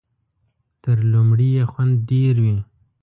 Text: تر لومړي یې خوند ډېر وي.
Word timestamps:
تر 0.83 0.97
لومړي 1.11 1.47
یې 1.57 1.63
خوند 1.71 1.93
ډېر 2.09 2.35
وي. 2.43 2.57